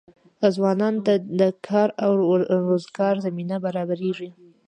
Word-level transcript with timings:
ځوانانو 0.55 1.03
ته 1.07 1.13
د 1.39 1.41
کار 1.67 1.89
او 2.03 2.11
روزګار 2.69 3.13
زمینه 3.25 3.55
برابریږي. 3.65 4.29